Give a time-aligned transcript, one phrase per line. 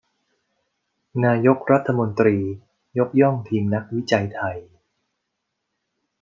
[1.25, 2.37] นายกรัฐมนตรี
[2.97, 4.57] ยกย่องทีมนักวิจัยไทย